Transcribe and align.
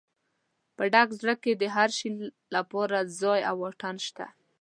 په 0.75 0.83
ډک 0.93 1.09
زړه 1.19 1.35
کې 1.43 1.51
د 1.61 1.63
هر 1.75 1.89
شي 1.97 2.09
لپاره 2.55 2.97
ځای 3.19 3.39
او 3.49 3.55
واټن 3.63 3.95
شته. 4.07 4.25